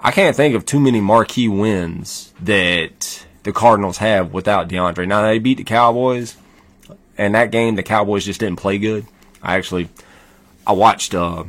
I 0.00 0.10
can't 0.10 0.36
think 0.36 0.54
of 0.54 0.64
too 0.64 0.80
many 0.80 1.00
marquee 1.00 1.48
wins 1.48 2.32
that 2.40 3.26
the 3.42 3.52
Cardinals 3.52 3.98
have 3.98 4.32
without 4.32 4.68
DeAndre. 4.68 5.06
Now 5.06 5.22
they 5.22 5.38
beat 5.38 5.58
the 5.58 5.64
Cowboys, 5.64 6.36
and 7.18 7.34
that 7.34 7.50
game 7.50 7.74
the 7.74 7.82
Cowboys 7.82 8.24
just 8.24 8.40
didn't 8.40 8.58
play 8.58 8.78
good. 8.78 9.06
I 9.42 9.56
actually, 9.56 9.88
I 10.66 10.72
watched, 10.72 11.14
uh, 11.14 11.44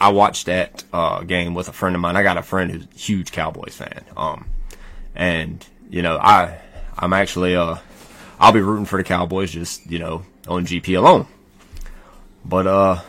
I 0.00 0.08
watched 0.10 0.46
that 0.46 0.84
uh, 0.92 1.22
game 1.22 1.54
with 1.54 1.68
a 1.68 1.72
friend 1.72 1.94
of 1.94 2.00
mine. 2.00 2.16
I 2.16 2.22
got 2.22 2.36
a 2.36 2.42
friend 2.42 2.70
who's 2.70 2.84
a 2.84 2.98
huge 2.98 3.32
Cowboys 3.32 3.76
fan, 3.76 4.04
um, 4.16 4.46
and 5.14 5.64
you 5.90 6.02
know 6.02 6.16
I, 6.16 6.58
I'm 6.98 7.12
actually 7.12 7.56
uh 7.56 7.76
I'll 8.42 8.50
be 8.50 8.60
rooting 8.60 8.86
for 8.86 8.96
the 8.96 9.04
Cowboys 9.04 9.52
just, 9.52 9.88
you 9.88 10.00
know, 10.00 10.24
on 10.48 10.66
GP 10.66 10.98
alone. 10.98 11.28
But, 12.44 12.66
uh, 12.66 13.00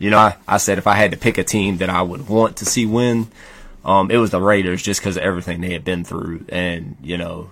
you 0.00 0.10
know, 0.10 0.18
I, 0.18 0.36
I 0.48 0.56
said 0.56 0.76
if 0.76 0.88
I 0.88 0.94
had 0.94 1.12
to 1.12 1.16
pick 1.16 1.38
a 1.38 1.44
team 1.44 1.76
that 1.76 1.88
I 1.88 2.02
would 2.02 2.28
want 2.28 2.56
to 2.56 2.64
see 2.64 2.84
win, 2.84 3.28
um, 3.84 4.10
it 4.10 4.16
was 4.16 4.32
the 4.32 4.40
Raiders 4.40 4.82
just 4.82 5.00
because 5.00 5.16
of 5.16 5.22
everything 5.22 5.60
they 5.60 5.72
had 5.72 5.84
been 5.84 6.02
through. 6.02 6.46
And, 6.48 6.96
you 7.00 7.16
know, 7.16 7.50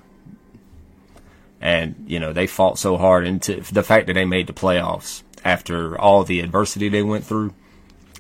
and, 1.60 2.04
you 2.08 2.18
know, 2.18 2.32
they 2.32 2.48
fought 2.48 2.80
so 2.80 2.96
hard. 2.96 3.24
And 3.28 3.40
to, 3.42 3.60
the 3.60 3.84
fact 3.84 4.08
that 4.08 4.14
they 4.14 4.24
made 4.24 4.48
the 4.48 4.52
playoffs 4.52 5.22
after 5.44 5.96
all 5.96 6.24
the 6.24 6.40
adversity 6.40 6.88
they 6.88 7.04
went 7.04 7.24
through 7.24 7.54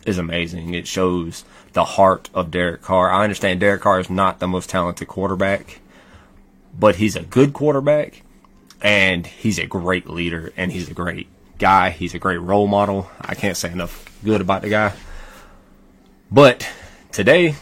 is 0.06 0.18
amazing. 0.18 0.72
It 0.74 0.86
shows 0.86 1.44
the 1.72 1.84
heart 1.84 2.30
of 2.32 2.52
Derek 2.52 2.82
Carr. 2.82 3.10
I 3.10 3.24
understand 3.24 3.58
Derek 3.58 3.82
Carr 3.82 3.98
is 3.98 4.08
not 4.08 4.38
the 4.38 4.46
most 4.46 4.70
talented 4.70 5.08
quarterback, 5.08 5.80
but 6.78 6.94
he's 6.96 7.16
a 7.16 7.24
good 7.24 7.52
quarterback 7.52 8.22
and 8.82 9.26
he's 9.26 9.58
a 9.58 9.66
great 9.66 10.08
leader 10.08 10.52
and 10.56 10.72
he's 10.72 10.88
a 10.88 10.94
great 10.94 11.28
guy. 11.58 11.90
He's 11.90 12.14
a 12.14 12.18
great 12.18 12.38
role 12.38 12.66
model. 12.66 13.10
I 13.20 13.34
can't 13.34 13.56
say 13.56 13.70
enough 13.70 14.04
good 14.24 14.40
about 14.40 14.62
the 14.62 14.68
guy. 14.68 14.92
But 16.30 16.68
today, 17.12 17.54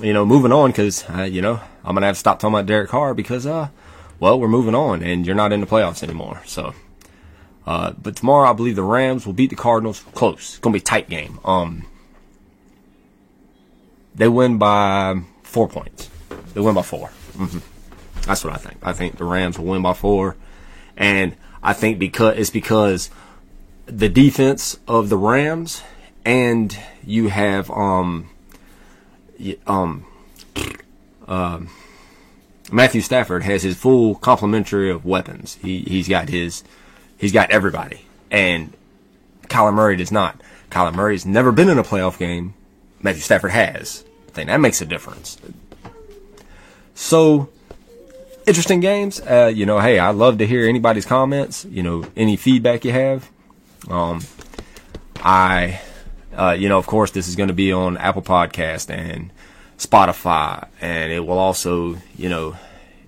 you 0.00 0.12
know, 0.12 0.24
moving 0.24 0.52
on 0.52 0.70
because 0.70 1.08
uh, 1.10 1.22
you 1.22 1.42
know 1.42 1.60
I'm 1.84 1.94
gonna 1.94 2.06
have 2.06 2.16
to 2.16 2.20
stop 2.20 2.38
talking 2.38 2.54
about 2.54 2.66
Derek 2.66 2.90
Carr 2.90 3.14
because 3.14 3.46
uh, 3.46 3.68
well, 4.20 4.38
we're 4.38 4.48
moving 4.48 4.74
on 4.74 5.02
and 5.02 5.26
you're 5.26 5.36
not 5.36 5.52
in 5.52 5.60
the 5.60 5.66
playoffs 5.66 6.02
anymore. 6.02 6.42
So, 6.46 6.74
uh, 7.66 7.92
but 7.92 8.16
tomorrow 8.16 8.50
I 8.50 8.52
believe 8.52 8.76
the 8.76 8.82
Rams 8.82 9.26
will 9.26 9.32
beat 9.32 9.50
the 9.50 9.56
Cardinals 9.56 10.04
close. 10.14 10.50
It's 10.50 10.58
gonna 10.58 10.74
be 10.74 10.80
a 10.80 10.82
tight 10.82 11.08
game. 11.08 11.40
Um, 11.44 11.86
they 14.14 14.28
win 14.28 14.58
by 14.58 15.22
four 15.42 15.68
points. 15.68 16.10
They 16.54 16.60
win 16.60 16.74
by 16.74 16.82
4 16.82 17.08
mm-hmm. 17.08 17.58
That's 18.26 18.44
what 18.44 18.52
I 18.52 18.56
think. 18.56 18.78
I 18.82 18.92
think 18.92 19.16
the 19.16 19.24
Rams 19.24 19.58
will 19.58 19.66
win 19.66 19.82
by 19.82 19.94
four. 19.94 20.36
And 20.96 21.36
I 21.62 21.72
think 21.72 21.98
because 21.98 22.36
it's 22.38 22.50
because 22.50 23.10
the 23.86 24.08
defense 24.08 24.78
of 24.86 25.08
the 25.08 25.16
Rams 25.16 25.82
and 26.24 26.76
you 27.04 27.28
have 27.28 27.70
um 27.70 28.30
um 29.66 30.06
uh, 31.26 31.60
Matthew 32.70 33.00
Stafford 33.00 33.42
has 33.42 33.62
his 33.62 33.76
full 33.76 34.14
complementary 34.14 34.90
of 34.90 35.04
weapons. 35.04 35.58
He 35.62 35.80
he's 35.80 36.08
got 36.08 36.28
his 36.28 36.64
he's 37.18 37.32
got 37.32 37.50
everybody. 37.50 38.06
And 38.30 38.72
Kyler 39.48 39.74
Murray 39.74 39.96
does 39.96 40.12
not. 40.12 40.40
Kyler 40.70 40.94
Murray's 40.94 41.26
never 41.26 41.52
been 41.52 41.68
in 41.68 41.78
a 41.78 41.84
playoff 41.84 42.18
game. 42.18 42.54
Matthew 43.02 43.20
Stafford 43.22 43.50
has. 43.50 44.04
I 44.28 44.30
think 44.30 44.46
that 44.48 44.60
makes 44.60 44.80
a 44.80 44.86
difference. 44.86 45.38
So 46.94 47.50
interesting 48.46 48.80
games. 48.80 49.20
Uh, 49.20 49.50
you 49.54 49.66
know, 49.66 49.80
hey, 49.80 49.98
I 49.98 50.10
love 50.10 50.38
to 50.38 50.46
hear 50.46 50.68
anybody's 50.68 51.06
comments. 51.06 51.64
You 51.64 51.82
know, 51.82 52.04
any 52.16 52.36
feedback 52.36 52.84
you 52.84 52.92
have. 52.92 53.30
Um, 53.88 54.22
I, 55.16 55.80
uh, 56.36 56.56
you 56.58 56.68
know, 56.68 56.78
of 56.78 56.86
course, 56.86 57.10
this 57.10 57.28
is 57.28 57.36
going 57.36 57.48
to 57.48 57.54
be 57.54 57.72
on 57.72 57.96
Apple 57.96 58.22
Podcast 58.22 58.90
and 58.90 59.30
Spotify, 59.78 60.68
and 60.80 61.12
it 61.12 61.20
will 61.20 61.38
also, 61.38 61.96
you 62.16 62.28
know, 62.28 62.56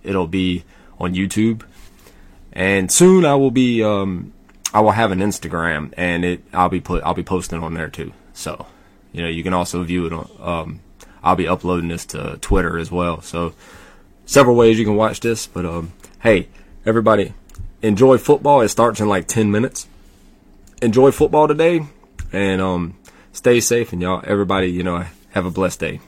it'll 0.02 0.26
be 0.26 0.64
on 0.98 1.14
YouTube, 1.14 1.62
and 2.52 2.90
soon 2.90 3.24
I 3.24 3.34
will 3.34 3.50
be 3.50 3.82
um, 3.82 4.32
I 4.72 4.80
will 4.80 4.92
have 4.92 5.12
an 5.12 5.20
Instagram, 5.20 5.92
and 5.96 6.24
it 6.24 6.42
I'll 6.52 6.68
be 6.68 6.80
put 6.80 7.02
I'll 7.04 7.14
be 7.14 7.22
posting 7.22 7.62
on 7.62 7.74
there 7.74 7.88
too. 7.88 8.12
So, 8.32 8.66
you 9.12 9.22
know, 9.22 9.28
you 9.28 9.42
can 9.42 9.54
also 9.54 9.82
view 9.84 10.06
it 10.06 10.12
on. 10.12 10.30
Um, 10.40 10.80
I'll 11.22 11.36
be 11.36 11.48
uploading 11.48 11.88
this 11.88 12.04
to 12.06 12.38
Twitter 12.40 12.78
as 12.78 12.90
well. 12.90 13.22
So, 13.22 13.54
several 14.26 14.56
ways 14.56 14.78
you 14.78 14.84
can 14.84 14.96
watch 14.96 15.20
this. 15.20 15.46
But 15.46 15.66
um, 15.66 15.92
hey, 16.20 16.48
everybody, 16.84 17.34
enjoy 17.82 18.18
football. 18.18 18.60
It 18.60 18.68
starts 18.68 19.00
in 19.00 19.08
like 19.08 19.26
ten 19.26 19.50
minutes. 19.50 19.88
Enjoy 20.82 21.10
football 21.10 21.48
today, 21.48 21.86
and 22.32 22.60
um, 22.60 22.96
stay 23.32 23.60
safe, 23.60 23.92
and 23.92 24.02
y'all, 24.02 24.22
everybody, 24.26 24.66
you 24.66 24.82
know, 24.82 25.06
have 25.30 25.46
a 25.46 25.50
blessed 25.50 25.80
day. 25.80 26.00